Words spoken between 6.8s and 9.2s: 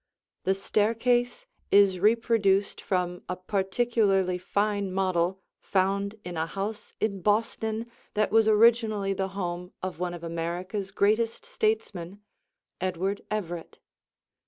in Boston that was originally